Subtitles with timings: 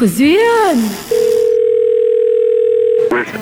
[0.00, 0.88] của Duyên.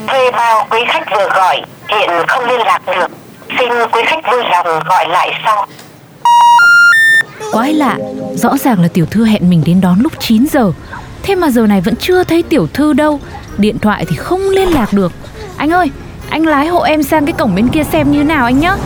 [0.07, 3.07] Thuê bao quý khách vừa gọi hiện không liên lạc được.
[3.59, 5.67] Xin quý khách vui lòng gọi lại sau.
[7.53, 7.99] Quái lạ,
[8.35, 10.73] rõ ràng là tiểu thư hẹn mình đến đón lúc 9 giờ.
[11.23, 13.21] Thế mà giờ này vẫn chưa thấy tiểu thư đâu.
[13.59, 15.13] Điện thoại thì không liên lạc được.
[15.57, 15.91] Anh ơi,
[16.31, 18.77] anh lái hộ em sang cái cổng bên kia xem như nào anh nhá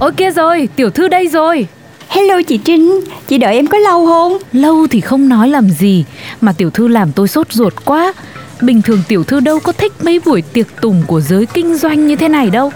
[0.00, 1.66] Ôi kia rồi, tiểu thư đây rồi.
[2.08, 4.38] Hello chị Trinh Chị đợi em có lâu không?
[4.52, 6.04] Lâu thì không nói làm gì
[6.40, 8.12] Mà tiểu thư làm tôi sốt ruột quá.
[8.60, 12.06] Bình thường tiểu thư đâu có thích mấy buổi tiệc tùng của giới kinh doanh
[12.06, 12.72] như thế này đâu.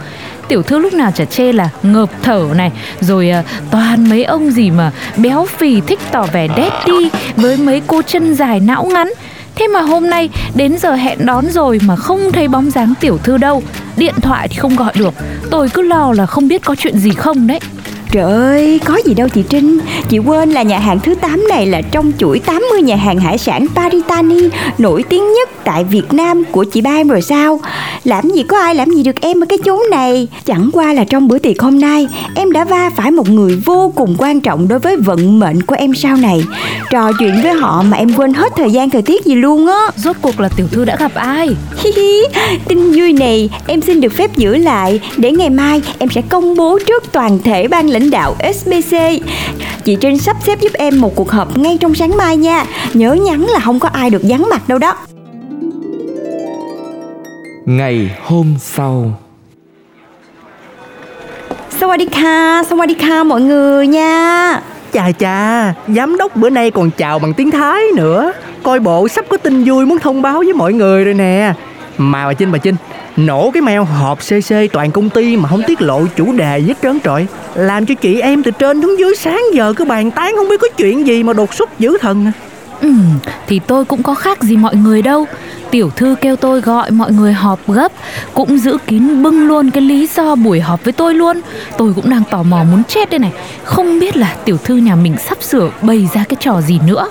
[0.49, 4.51] Tiểu thư lúc nào chả chê là ngợp thở này Rồi à, toàn mấy ông
[4.51, 8.85] gì mà béo phì thích tỏ vẻ đét đi Với mấy cô chân dài não
[8.85, 9.13] ngắn
[9.61, 13.19] Thế mà hôm nay đến giờ hẹn đón rồi mà không thấy bóng dáng tiểu
[13.19, 13.63] thư đâu.
[13.97, 15.15] Điện thoại thì không gọi được.
[15.51, 17.61] Tôi cứ lo là không biết có chuyện gì không đấy.
[18.13, 19.79] Trời ơi, có gì đâu chị Trinh.
[20.09, 23.39] Chị quên là nhà hàng thứ 8 này là trong chuỗi 80 nhà hàng hải
[23.39, 24.49] sản Paritani
[24.79, 27.61] Nổi tiếng nhất tại Việt Nam của chị ba em rồi sao?
[28.05, 30.29] Làm gì có ai làm gì được em ở cái chốn này.
[30.45, 33.93] Chẳng qua là trong bữa tiệc hôm nay Em đã va phải một người vô
[33.95, 36.45] cùng quan trọng đối với vận mệnh của em sau này.
[36.91, 39.81] Trò chuyện với họ mà em quên hết thời gian thời tiết gì luôn á.
[39.97, 41.49] Rốt cuộc là tiểu thư đã gặp ai?
[41.77, 42.23] Hi hi,
[42.69, 45.01] tin vui này em xin được phép giữ lại.
[45.17, 48.97] Để ngày mai em sẽ công bố trước toàn thể ban lãnh đạo SBC.
[49.85, 52.65] Chị Trinh sắp xếp giúp em một cuộc họp ngay trong sáng mai nha.
[52.95, 54.95] Nhớ nhắn là không có ai được vắng mặt đâu đó.
[57.67, 59.13] Ngày hôm sau
[61.81, 64.61] Sawadika, Sawadika mọi người nha.
[64.93, 69.25] Chà chà, giám đốc bữa nay còn chào bằng tiếng Thái nữa Coi bộ sắp
[69.29, 71.53] có tin vui muốn thông báo với mọi người rồi nè
[71.99, 72.75] Mà bà Trinh bà Trinh
[73.17, 76.75] Nổ cái mèo họp CC toàn công ty mà không tiết lộ chủ đề hết
[76.83, 80.35] trơn trọi Làm cho chị em từ trên xuống dưới sáng giờ cứ bàn tán
[80.37, 82.33] không biết có chuyện gì mà đột xuất dữ thần à.
[82.81, 82.93] Ừ,
[83.47, 85.27] thì tôi cũng có khác gì mọi người đâu.
[85.71, 87.93] Tiểu thư kêu tôi gọi mọi người họp gấp
[88.35, 91.41] Cũng giữ kín bưng luôn cái lý do buổi họp với tôi luôn.
[91.79, 93.33] Tôi cũng đang tò mò muốn chết đây này.
[93.65, 97.09] Không biết là tiểu thư nhà mình sắp sửa bày ra cái trò gì nữa.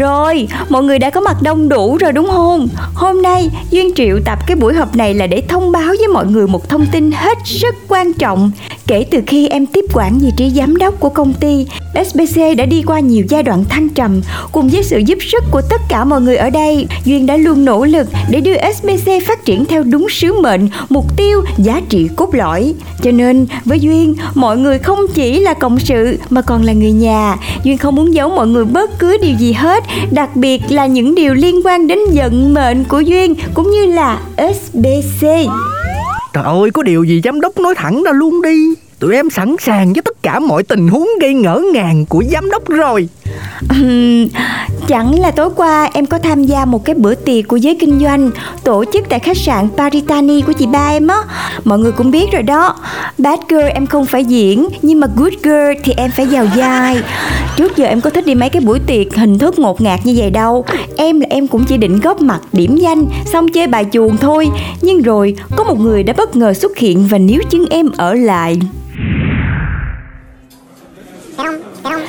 [0.00, 2.68] Rồi, mọi người đã có mặt đông đủ rồi đúng không?
[2.94, 6.26] Hôm nay Duyên triệu tập cái buổi họp này là để thông báo với mọi
[6.26, 8.50] người một thông tin hết sức quan trọng.
[8.90, 11.66] Kể từ khi em tiếp quản vị trí giám đốc của công ty,
[12.06, 14.20] SBC đã đi qua nhiều giai đoạn thăng trầm.
[14.52, 17.64] Cùng với sự giúp sức của tất cả mọi người ở đây, Duyên đã luôn
[17.64, 22.08] nỗ lực để đưa SBC phát triển theo đúng sứ mệnh, mục tiêu, giá trị
[22.16, 22.74] cốt lõi.
[23.02, 26.92] Cho nên, với Duyên, mọi người không chỉ là cộng sự mà còn là người
[26.92, 27.36] nhà.
[27.62, 31.14] Duyên không muốn giấu mọi người bất cứ điều gì hết, đặc biệt là những
[31.14, 35.26] điều liên quan đến vận mệnh của Duyên cũng như là SBC.
[36.32, 38.74] Trời ơi, có điều gì giám đốc nói thẳng ra luôn đi.
[38.98, 42.50] Tụi em sẵn sàng với tất cả mọi tình huống gây ngỡ ngàng của giám
[42.50, 43.08] đốc rồi.
[44.88, 48.00] Chẳng là tối qua em có tham gia một cái bữa tiệc của giới kinh
[48.00, 48.30] doanh
[48.64, 51.16] tổ chức tại khách sạn Paritani của chị ba em á.
[51.64, 52.76] Mọi người cũng biết rồi đó.
[53.18, 57.02] Bad girl em không phải diễn nhưng mà good girl thì em phải vào vai.
[57.56, 60.14] Trước giờ em có thích đi mấy cái buổi tiệc hình thức ngột ngạt như
[60.16, 60.64] vậy đâu.
[60.96, 64.48] Em là em cũng chỉ định góp mặt điểm danh xong chơi bài chuồng thôi.
[64.82, 68.14] Nhưng rồi có một người đã bất ngờ xuất hiện và níu chân em ở
[68.14, 68.58] lại.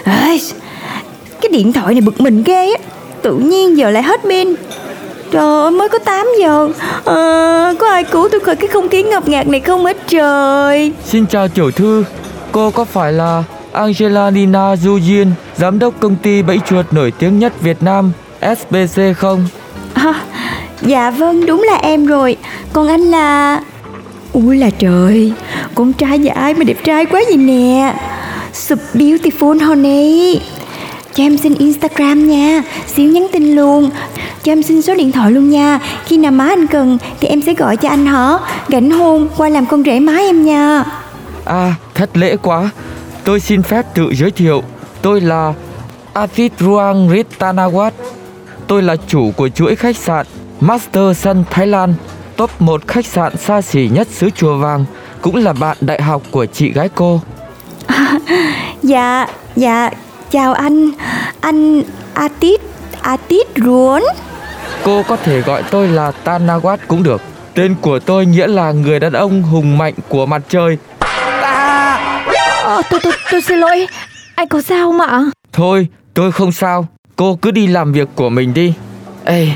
[0.03, 0.37] Ê,
[1.41, 2.83] cái điện thoại này bực mình ghê á.
[3.21, 4.55] Tự nhiên giờ lại hết pin.
[5.31, 6.69] Trời ơi mới có 8 giờ.
[7.05, 10.91] À, Có ai cứu tôi khỏi cái không khí ngập ngạt này không hết trời?
[11.05, 12.03] Xin chào tiểu thư,
[12.51, 17.39] cô có phải là Angelina Du Duyên, giám đốc công ty bẫy chuột nổi tiếng
[17.39, 18.11] nhất Việt Nam,
[18.41, 19.47] SBC không?
[19.93, 20.13] à,
[20.81, 22.37] Dạ vâng đúng là em rồi.
[22.73, 23.59] Còn anh là
[24.33, 25.33] Ui là trời
[25.75, 27.95] Con trai và ai mà đẹp trai quá vậy nè.
[28.53, 30.41] So beautiful honey
[31.15, 33.89] Cho em xin Instagram nha Xíu nhắn tin luôn
[34.43, 37.41] Cho em xin số điện thoại luôn nha Khi nào má anh cần Thì em
[37.41, 38.37] sẽ gọi cho anh hả
[38.67, 40.83] Gảnh hôn qua làm con rể má em nha
[41.45, 42.69] À, thất lễ quá.
[43.23, 44.63] Tôi xin phép tự giới thiệu.
[45.01, 45.53] Tôi là
[46.13, 47.91] Atit Ruang Ritanawat.
[48.67, 50.25] Tôi là chủ của chuỗi khách sạn
[50.59, 51.93] Master Sun Thái Lan,
[52.35, 54.85] top 1 khách sạn xa xỉ nhất xứ Chùa Vàng,
[55.21, 57.21] cũng là bạn đại học của chị gái cô.
[58.83, 59.89] Dạ, dạ,
[60.31, 60.91] chào anh
[61.41, 61.83] Anh
[62.13, 62.61] Atit,
[63.01, 64.01] Atit Ruốn
[64.83, 67.21] Cô có thể gọi tôi là Tanawat cũng được.
[67.53, 70.77] Tên của tôi nghĩa là người đàn ông hùng mạnh của mặt trời.
[72.63, 73.87] Ờ, tôi, tôi, tôi xin lỗi
[74.35, 75.23] Anh có sao mà
[75.53, 76.87] Thôi, tôi không sao.
[77.15, 78.73] Cô cứ đi làm việc của mình đi.
[79.25, 79.47] Ê,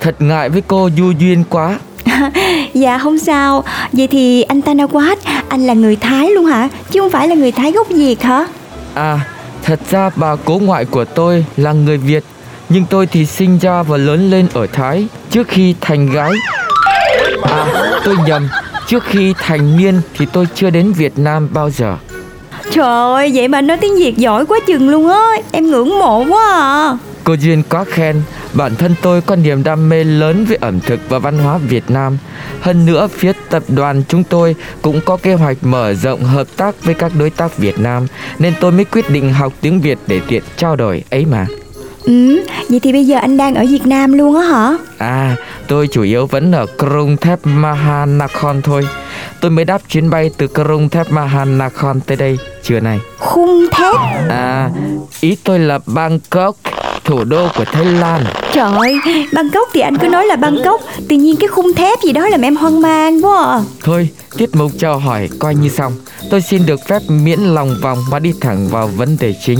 [0.00, 1.78] thật ngại với cô du duyên quá.
[2.74, 5.16] Dạ không sao Vậy thì anh Tanawat
[5.48, 8.46] Anh là người Thái luôn hả Chứ không phải là người Thái gốc Việt hả
[8.94, 9.20] À,
[9.62, 12.24] thật ra bà cố ngoại của tôi là người Việt,
[12.68, 16.30] nhưng tôi thì sinh ra và lớn lên ở Thái trước khi thành gái.
[17.42, 17.66] À,
[18.04, 18.48] tôi nhầm,
[18.86, 21.96] trước khi thành niên thì tôi chưa đến Việt Nam bao giờ.
[22.70, 26.24] Trời ơi vậy mà nói tiếng Việt giỏi quá chừng luôn á Em ngưỡng mộ
[26.28, 28.22] quá à Cô Duyên quá khen,
[28.54, 31.84] bản thân tôi có niềm đam mê lớn với ẩm thực và văn hóa Việt
[31.88, 32.18] Nam.
[32.60, 36.84] Hơn nữa, phía tập đoàn chúng tôi cũng có kế hoạch mở rộng hợp tác
[36.84, 38.06] với các đối tác Việt Nam,
[38.38, 41.46] nên tôi mới quyết định học tiếng Việt để tiện trao đổi ấy mà.
[42.04, 45.36] Ừ Vậy thì bây giờ anh đang ở Việt Nam luôn á hả À,
[45.68, 48.88] tôi chủ yếu vẫn ở Krung Thep Mahanakhon thôi.
[49.40, 53.00] Tôi mới đáp chuyến bay từ Krung Thep Mahanakhon tới đây trưa nay.
[53.18, 53.94] Khung thép
[54.28, 54.70] À,
[55.20, 56.56] ý tôi là Bangkok,
[57.04, 58.24] thủ đô của Thái Lan.
[58.52, 58.94] Trời ơi
[59.32, 62.40] Bangkok thì anh cứ nói là Bangkok Tự nhiên cái khung thép gì đó làm
[62.40, 63.60] em hoang mang quá à.
[63.84, 64.08] Thôi,
[64.38, 65.92] tiết mục chào hỏi coi như xong.
[66.30, 69.58] Tôi xin được phép miễn lòng vòng và đi thẳng vào vấn đề chính.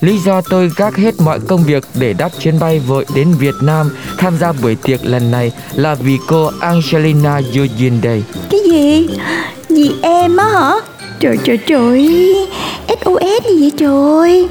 [0.00, 3.54] Lý do tôi gác hết mọi công việc để đáp chuyến bay vội đến Việt
[3.62, 8.22] Nam tham gia buổi tiệc lần này là vì cô Angelina Jolie đây.
[8.50, 9.08] Cái gì
[9.68, 10.74] Gì em á hả
[11.20, 12.08] Trời trời trời
[12.88, 14.48] SOS gì vậy trời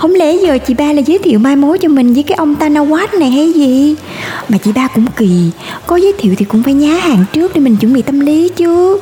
[0.00, 2.54] không lẽ giờ chị ba là giới thiệu mai mối cho mình với cái ông
[2.54, 3.94] Tanawat này hay gì?
[4.48, 5.50] Mà chị ba cũng kỳ.
[5.86, 8.48] Có giới thiệu thì cũng phải nhá hàng trước để mình chuẩn bị tâm lý
[8.56, 9.00] chứ.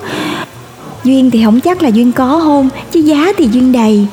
[1.05, 4.06] Duyên thì không chắc là Duyên có hôn Chứ giá thì Duyên đầy.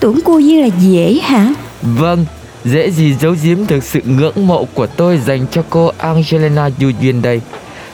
[0.00, 1.54] Tưởng cô Duyên là dễ hả?
[1.82, 2.24] Vâng,
[2.64, 7.22] dễ gì giấu giếm được sự ngưỡng mộ của tôi dành cho cô Angelina Jolie
[7.22, 7.40] đây.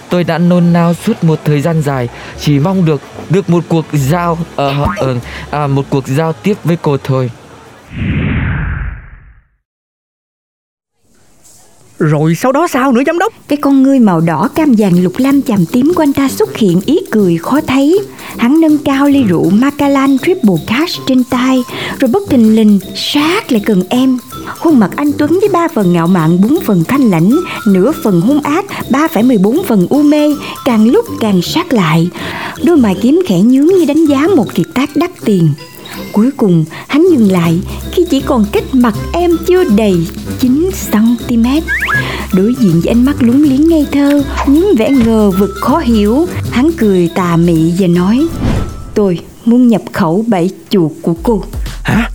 [0.08, 2.08] Tôi đã nôn nao suốt một thời gian dài,
[2.40, 4.58] chỉ mong được được một cuộc giao uh,
[5.10, 5.16] uh,
[5.50, 7.30] à, một cuộc giao tiếp với cô thôi.
[11.98, 13.32] Rồi sau đó sao nữa, giám đốc?
[13.48, 16.56] Cái con ngươi màu đỏ cam vàng lục lam chàm tím của anh ta xuất
[16.56, 18.00] hiện ý cười khó thấy.
[18.36, 21.62] Hắn nâng cao ly rượu Macallan Triple Cash trên tay,
[22.00, 24.18] Rồi bất thình lình sát lại cần em.
[24.58, 27.30] Khuôn mặt anh Tuấn với ba phần ngạo mạn, bốn phần thanh lãnh,
[27.66, 30.34] Nửa phần hung ác, ba phẩy mười bốn phần u mê,
[30.64, 32.08] Càng lúc càng sát lại.
[32.64, 35.48] Đôi mày kiếm khẽ nhướng như đánh giá một kiệt tác đắt tiền.
[36.12, 37.60] Cuối cùng, hắn dừng lại
[37.92, 40.06] khi chỉ còn cách mặt em chưa đầy
[40.40, 41.60] 9cm
[42.34, 46.26] Đối diện với ánh mắt lúng liếng ngây thơ, Những vẻ ngờ vực khó hiểu,
[46.50, 48.26] Hắn cười tà mị và nói,
[48.94, 51.42] Tôi muốn nhập khẩu bảy chuột của cô.
[51.82, 52.10] Hả?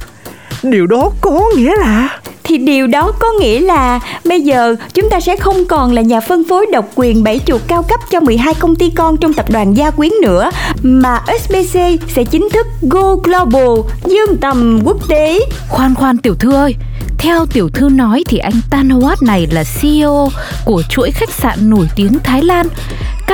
[0.64, 5.20] Điều đó có nghĩa là thì điều đó có nghĩa là bây giờ chúng ta
[5.20, 8.54] sẽ không còn là nhà phân phối độc quyền bảy chuột cao cấp cho 12
[8.54, 10.52] công ty con trong tập đoàn Gia Quyến nữa
[10.84, 11.80] mà SBC
[12.16, 15.40] sẽ chính thức go global, dương tầm quốc tế.
[15.70, 16.76] Khoan khoan tiểu thư ơi
[17.18, 20.30] theo tiểu thư nói thì anh Tanawat này là CEO
[20.66, 22.68] của chuỗi khách sạn nổi tiếng Thái Lan.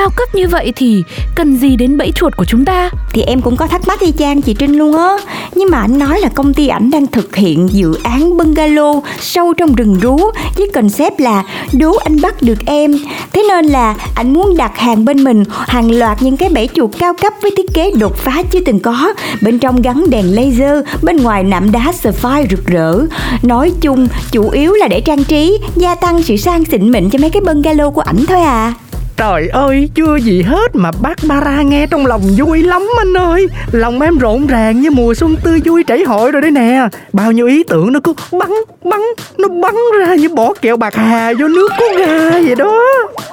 [0.00, 1.04] Cao cấp như vậy thì
[1.34, 2.90] cần gì đến bẫy chuột của chúng ta?
[3.12, 5.16] Thì em cũng có thắc mắc y chang chị Trinh luôn á.
[5.54, 9.54] Nhưng mà anh nói là công ty ảnh đang thực hiện dự án bungalow sâu
[9.54, 10.18] trong rừng rú
[10.56, 12.94] Với concept là đố anh bắt được em.
[13.32, 16.90] Thế nên là anh muốn đặt hàng bên mình hàng loạt những cái bẫy chuột
[16.98, 19.14] cao cấp với thiết kế đột phá chưa từng có.
[19.42, 23.00] Bên trong gắn đèn laser, bên ngoài nạm đá sapphire rực rỡ.
[23.42, 27.18] Nói chung chủ yếu là để trang trí, gia tăng sự sang xịn mịn cho
[27.18, 28.74] mấy cái bungalow của ảnh thôi à.
[29.20, 33.46] Trời ơi chưa gì hết mà bác Bara nghe trong lòng vui lắm anh ơi.
[33.72, 36.88] Lòng em rộn ràng như mùa xuân tươi vui trảy hội rồi đấy nè.
[37.12, 38.50] Bao nhiêu ý tưởng nó cứ bắn
[38.84, 39.00] bắn
[39.38, 42.82] Nó bắn ra như bỏ kẹo bạc hà vô nước có gà vậy đó.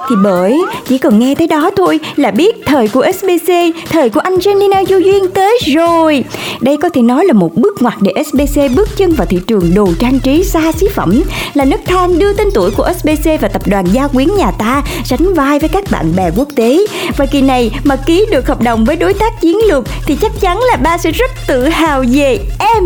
[0.08, 3.52] Thì bởi chỉ cần nghe tới đó thôi là biết thời của SBC,
[3.90, 6.24] thời của Angelina Du Duyên tới rồi.
[6.60, 9.74] Đây có thể nói là một bước ngoặt để SBC bước chân vào thị trường
[9.74, 11.22] đồ trang trí xa xí phẩm,
[11.54, 14.82] là nấc thang đưa tên tuổi của SBC và tập đoàn gia quyến nhà ta
[15.04, 16.78] sánh vai với các bạn bè quốc tế.
[17.16, 20.32] Và kỳ này mà ký được hợp đồng với đối tác chiến lược thì chắc
[20.40, 22.84] chắn là ba sẽ rất tự hào về em.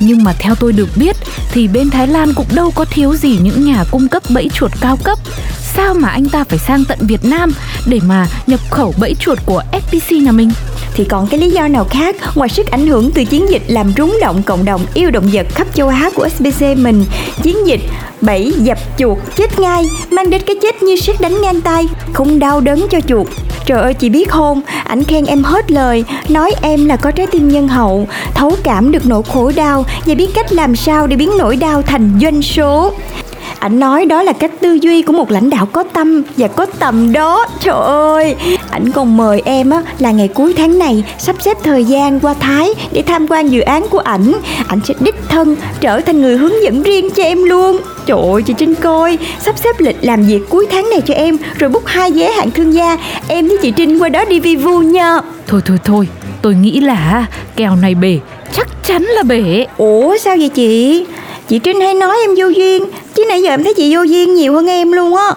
[0.00, 1.16] Nhưng mà theo tôi được biết
[1.52, 4.70] thì bên Thái Lan cũng đâu có thiếu gì những nhà cung cấp bẫy chuột
[4.80, 5.18] cao cấp.
[5.74, 7.52] Sao mà anh ta phải sang tận Việt Nam
[7.86, 10.50] để mà nhập khẩu bẫy chuột của FPC nhà mình?
[10.94, 13.92] thì còn cái lý do nào khác ngoài sức ảnh hưởng từ chiến dịch làm
[13.96, 17.04] rúng động cộng đồng yêu động vật khắp châu Á của SBC mình.
[17.42, 17.80] Chiến dịch
[18.22, 22.38] bẫy dập chuột chết ngay mang đến cái chết như sét đánh ngang tay không
[22.38, 23.26] đau đớn cho chuột
[23.66, 27.26] Trời ơi chị biết không, ảnh khen em hết lời, nói em là có trái
[27.26, 31.16] tim nhân hậu, thấu cảm được nỗi khổ đau và biết cách làm sao để
[31.16, 32.92] biến nỗi đau thành doanh số.
[33.58, 36.66] Ảnh nói đó là cách tư duy của một lãnh đạo có tâm và có
[36.78, 37.46] tầm đó.
[37.60, 38.36] Trời ơi,
[38.72, 42.34] ảnh còn mời em á là ngày cuối tháng này sắp xếp thời gian qua
[42.34, 44.32] Thái để tham quan dự án của ảnh.
[44.68, 47.80] Ảnh sẽ đích thân trở thành người hướng dẫn riêng cho em luôn.
[48.06, 51.36] Trời ơi chị Trinh coi Sắp xếp lịch làm việc cuối tháng này cho em
[51.58, 52.96] Rồi bút hai vé hạng thương gia.
[53.28, 55.20] Em với chị Trinh qua đó đi vi vu nha.
[55.46, 56.08] Thôi thôi thôi
[56.42, 57.26] Tôi nghĩ là
[57.56, 58.18] kèo này bể
[58.52, 59.66] Chắc chắn là bể.
[59.76, 61.04] Ủa sao vậy chị?
[61.48, 64.34] Chị Trinh hay nói em vô duyên Chứ nãy giờ em thấy chị vô duyên
[64.34, 65.34] nhiều hơn em luôn á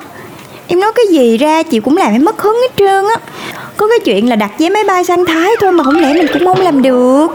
[0.75, 3.15] Em nói cái gì ra chị cũng làm em mất hứng hết trơn á.
[3.77, 6.27] Có cái chuyện là đặt vé máy bay sang Thái thôi mà không lẽ mình
[6.33, 7.27] cũng không làm được.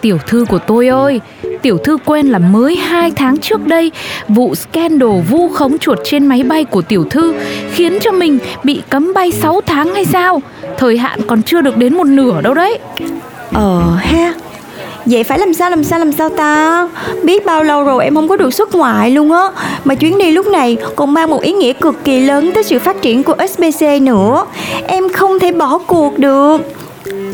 [0.00, 1.20] Tiểu thư của tôi ơi
[1.62, 3.92] Tiểu thư quên là mới 2 tháng trước đây
[4.28, 7.34] Vụ scandal vu khống chuột trên máy bay của tiểu thư
[7.72, 10.42] Khiến cho mình bị cấm bay 6 tháng hay sao?
[10.78, 12.78] Thời hạn còn chưa được đến một nửa đâu đấy.
[13.52, 14.34] Ờ ha
[15.06, 16.88] Vậy phải làm sao làm sao làm sao ta?
[17.22, 19.48] Biết bao lâu rồi em không có được xuất ngoại luôn á.
[19.84, 22.78] Mà chuyến đi lúc này còn mang một ý nghĩa cực kỳ lớn tới sự
[22.78, 24.46] phát triển của SBC nữa.
[24.86, 26.60] Em không thể bỏ cuộc được.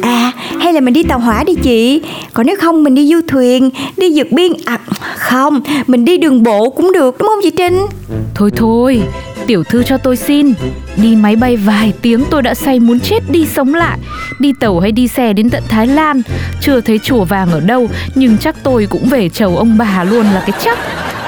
[0.02, 2.02] À hay là mình đi tàu hỏa đi chị.
[2.32, 4.78] Còn nếu không, mình đi du thuyền, Đi vượt biên À
[5.16, 7.86] không, Mình đi đường bộ cũng được, đúng không chị Trinh?
[8.34, 9.02] Thôi thôi
[9.48, 10.54] Tiểu thư cho tôi xin.
[10.96, 13.98] Đi máy bay vài tiếng tôi đã say muốn chết, đi sống lại.
[14.38, 16.22] Đi tàu hay đi xe đến tận Thái Lan,
[16.60, 20.26] Chưa thấy chùa vàng ở đâu, Nhưng chắc tôi cũng về chầu ông bà luôn
[20.26, 20.78] là cái chắc.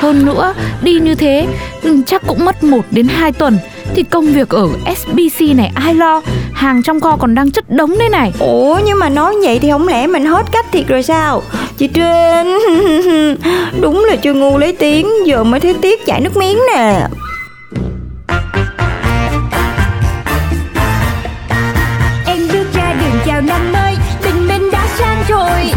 [0.00, 1.46] Hơn nữa, Đi như thế
[1.82, 3.58] ừ, Chắc cũng mất 1 đến 2 tuần.
[3.94, 6.22] Thì công việc ở SBC này ai lo?
[6.52, 8.32] Hàng trong kho còn đang chất đống đây này.
[8.38, 11.42] Ủa, nhưng mà nói vậy thì không lẽ mình hết cách thiệt rồi sao?
[11.78, 12.58] Chị Trinh,
[13.80, 17.06] Đúng là chưa ngu lấy tiếng, Giờ mới thấy tiếc chảy nước miếng nè.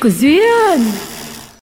[0.00, 0.82] kuzuyan.